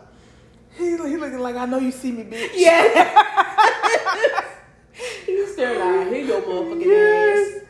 [0.77, 2.51] He, he looking like I know you see me, bitch.
[2.55, 4.45] Yeah.
[5.27, 7.55] He's staring like, I hear your motherfucking Yes.
[7.57, 7.63] ass.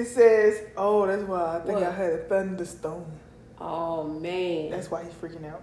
[0.00, 3.04] It says, "Oh, that's why I think I had a thunderstorm."
[3.60, 4.70] Oh man.
[4.70, 5.62] That's why he's freaking out.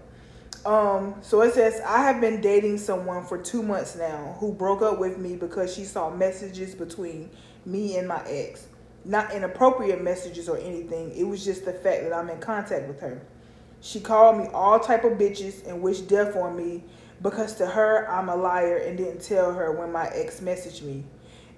[0.65, 4.81] Um, so it says, I have been dating someone for two months now who broke
[4.81, 7.29] up with me because she saw messages between
[7.67, 8.67] me and my ex.
[9.03, 11.15] Not inappropriate messages or anything.
[11.15, 13.21] It was just the fact that I'm in contact with her.
[13.79, 16.83] She called me all type of bitches and wished death on me
[17.21, 21.03] because to her I'm a liar and didn't tell her when my ex messaged me.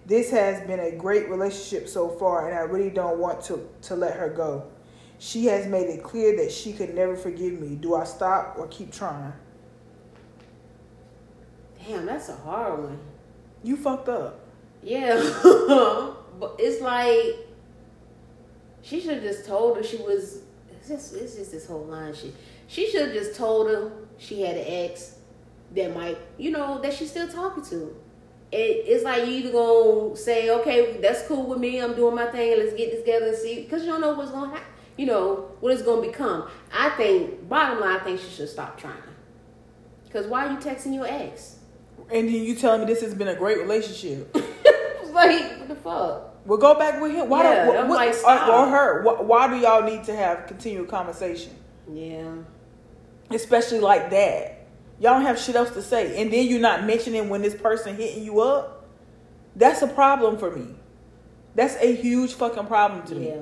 [0.06, 3.96] This has been a great relationship so far and I really don't want to, to
[3.96, 4.70] let her go.
[5.20, 7.76] She has made it clear that she could never forgive me.
[7.76, 9.34] Do I stop or keep trying?
[11.86, 13.00] Damn, that's a hard one.
[13.64, 14.40] You fucked up.
[14.84, 15.16] Yeah.
[16.40, 17.48] but it's like
[18.82, 22.14] she should have just told her she was it's just it's just this whole line
[22.14, 22.36] shit.
[22.68, 25.16] She should have just told her she had an ex
[25.74, 27.96] that might you know, that she's still talking to.
[28.52, 31.82] It, it's like you either gonna say, okay, that's cool with me.
[31.82, 34.32] I'm doing my thing, let's get this together and see, because you don't know what's
[34.32, 34.74] gonna happen.
[34.98, 36.50] You know what it's gonna become.
[36.74, 38.96] I think, bottom line, I think she should stop trying.
[40.06, 41.58] Because why are you texting your ex?
[42.12, 44.36] And then you telling me this has been a great relationship.
[45.14, 46.46] Like what the fuck.
[46.46, 47.28] Well, go back with him.
[47.28, 47.42] Why?
[47.42, 48.48] Yeah, do, what, I'm what- like, or, stop.
[48.50, 49.02] or her?
[49.04, 51.54] Why, why do y'all need to have continual conversation,
[51.92, 52.34] Yeah.
[53.32, 54.68] especially like that?
[55.00, 57.96] Y'all don't have shit else to say, and then you're not mentioning when this person
[57.96, 58.88] hitting you up.
[59.56, 60.76] That's a problem for me.
[61.56, 63.34] That's a huge fucking problem to me.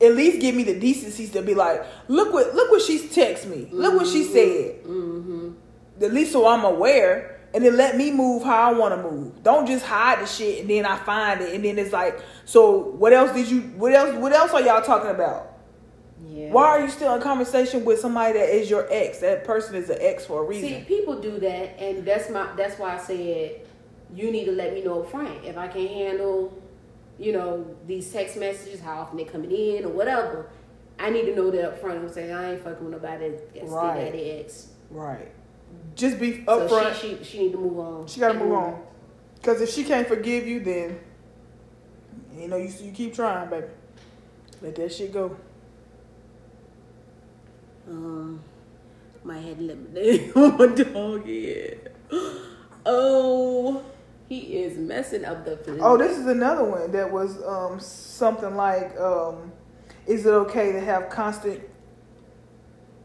[0.00, 3.46] At least give me the decencies to be like, look what look what she's text
[3.46, 3.68] me.
[3.70, 4.82] Look what she said.
[4.84, 5.52] Mm-hmm.
[6.02, 9.42] At least so I'm aware, and then let me move how I want to move.
[9.44, 12.78] Don't just hide the shit and then I find it, and then it's like, so
[12.78, 13.60] what else did you?
[13.60, 14.14] What else?
[14.16, 15.52] What else are y'all talking about?
[16.26, 16.50] Yeah.
[16.50, 19.18] Why are you still in conversation with somebody that is your ex?
[19.20, 20.68] That person is an ex for a reason.
[20.68, 22.52] See, people do that, and that's my.
[22.56, 23.60] That's why I said
[24.14, 26.62] you need to let me know up front if I can handle,
[27.18, 30.48] you know, these text messages, how often they coming in or whatever.
[30.98, 31.98] I need to know that up front.
[31.98, 34.06] I'm saying I ain't fucking with nobody that's still Right.
[34.06, 34.68] at the ex.
[34.90, 35.30] right.
[35.96, 36.94] Just be So upfront.
[36.94, 38.06] she, she she need to move on.
[38.06, 38.80] She gotta move on.
[39.42, 40.98] Cause if she can't forgive you, then
[42.36, 43.66] you know you you keep trying, baby.
[44.62, 45.36] Let that shit go.
[47.88, 48.40] Um,
[49.24, 51.78] might have to let me down my dog in.
[52.86, 53.82] Oh,
[54.28, 55.58] he is messing up the.
[55.80, 59.52] Oh, this is another one that was um something like um,
[60.06, 61.60] is it okay to have constant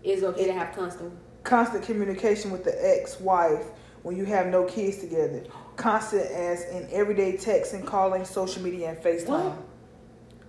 [0.03, 1.13] It's okay to have constant.
[1.43, 3.65] constant communication with the ex-wife
[4.03, 5.43] when you have no kids together?
[5.75, 9.27] Constant as in everyday texting, calling, social media, and FaceTime.
[9.27, 9.58] What?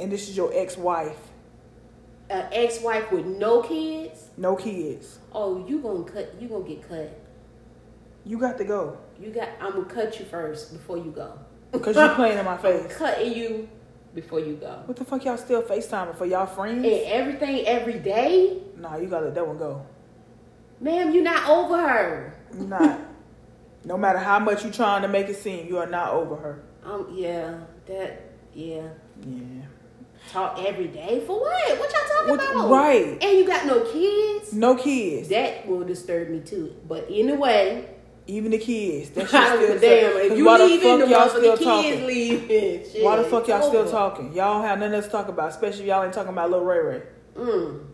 [0.01, 1.19] And this is your ex-wife,
[2.31, 4.31] An ex-wife with no kids.
[4.37, 5.19] no kids.
[5.33, 6.35] Oh, you gonna cut?
[6.41, 7.20] You gonna get cut?
[8.25, 9.49] You got to go You got.
[9.61, 11.39] I'm gonna cut you first before you go.
[11.73, 12.97] because you're playing in my I'm face.
[12.97, 13.69] cutting you
[14.15, 14.83] before you go.
[14.87, 16.85] What the fuck y'all still FaceTiming for y'all friends?
[16.85, 19.85] And everything every day, Nah, you gotta let that one go.
[20.81, 21.13] ma'am.
[21.15, 22.35] You're not over her.
[22.59, 22.99] You not.
[23.85, 26.63] no matter how much you trying to make it seem, you are not over her.
[26.85, 27.09] Um.
[27.13, 27.59] Yeah.
[27.87, 28.23] That.
[28.55, 28.89] Yeah.
[29.27, 29.39] Yeah.
[30.31, 31.79] Talk every day for what?
[31.79, 32.71] What y'all talking What- about?
[32.71, 33.23] right.
[33.23, 34.53] And you got no kids.
[34.53, 35.29] No kids.
[35.29, 36.75] That will disturb me too.
[36.89, 37.89] But anyway,
[38.27, 39.11] Even the kids.
[39.11, 40.31] That shit still damn.
[40.33, 42.07] If you why the leaving, the fuck y'all still motherfucking kids talking?
[42.07, 42.49] leaving.
[42.93, 44.27] Shit, Why the fuck y'all still talking?
[44.35, 46.61] Y'all don't have nothing else to talk about, especially if y'all ain't talking about Lil
[46.65, 47.03] Ray Ray.
[47.37, 47.87] Mm.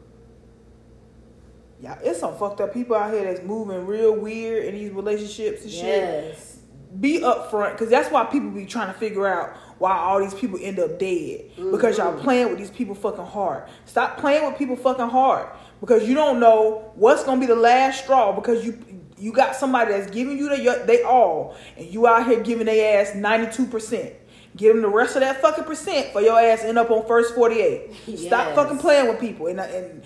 [1.80, 5.62] Yeah, it's some fucked up people out here that's moving real weird in these relationships
[5.62, 5.84] and shit.
[5.84, 6.58] Yes.
[6.98, 10.58] Be upfront, because that's why people be trying to figure out why all these people
[10.62, 11.50] end up dead.
[11.70, 12.20] Because y'all Mhm.
[12.22, 13.64] playing with these people fucking hard.
[13.84, 15.48] Stop playing with people fucking hard.
[15.80, 18.32] Because you don't know what's gonna be the last straw.
[18.32, 18.78] Because you
[19.18, 23.00] you got somebody that's giving you the, they all, and you out here giving their
[23.00, 24.12] ass ninety two percent.
[24.56, 27.34] Give them the rest of that fucking percent for your ass end up on first
[27.34, 27.90] forty eight.
[28.16, 29.48] Stop fucking playing with people.
[29.48, 30.02] And and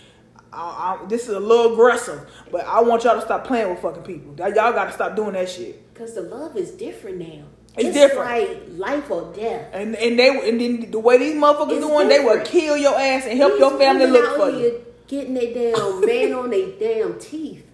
[0.53, 3.81] I, I, this is a little aggressive, but I want y'all to stop playing with
[3.81, 4.35] fucking people.
[4.37, 5.95] Y'all got to stop doing that shit.
[5.95, 7.45] Cause the love is different now.
[7.77, 8.29] It's different.
[8.29, 9.69] like life or death.
[9.73, 12.95] And and they and then the way these motherfuckers It's doing, they will kill your
[12.99, 14.85] ass and help These your family look for you.
[15.07, 17.67] Getting their damn man on their damn teeth.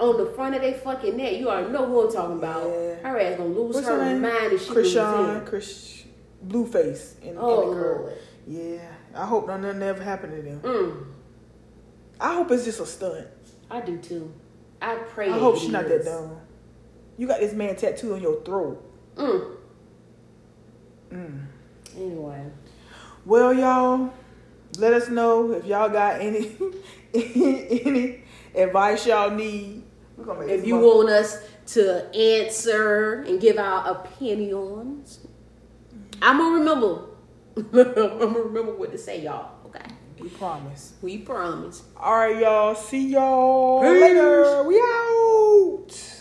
[0.00, 1.34] On the front of their fucking neck.
[1.38, 2.68] You already know who I'm talking about.
[2.68, 2.94] Yeah.
[2.96, 5.44] Her ass gonna lose What's her her mind if she Chrisean.
[5.46, 6.04] Chris,
[6.46, 8.00] Blueface, and, Oh and the girl.
[8.02, 8.18] Lord.
[8.46, 10.60] Yeah, I hope nothing ever happened to them.
[10.60, 11.04] Mm,
[12.20, 13.26] I hope it's just a stunt.
[13.70, 14.32] I do too.
[14.80, 15.30] I pray.
[15.30, 16.38] I hope she's not that dumb.
[17.16, 18.82] You got this man tattooed on your throat.
[19.16, 19.56] Mm.
[21.10, 21.46] Mm.
[21.96, 22.44] Anyway.
[23.26, 24.12] Well, y'all,
[24.78, 26.56] let us know if y'all got any
[27.14, 28.22] any
[28.54, 29.82] advice y'all need.
[30.18, 31.38] If you want us
[31.68, 35.26] to answer and give our opinions,
[36.20, 37.04] I'm gonna remember.
[37.56, 39.52] I'm gonna remember what to say, y'all.
[39.66, 39.84] Okay,
[40.20, 40.94] we promise.
[41.02, 41.82] we promise.
[41.96, 42.74] All right, y'all.
[42.74, 44.00] See y'all Peace.
[44.00, 44.62] later.
[44.64, 46.17] We out.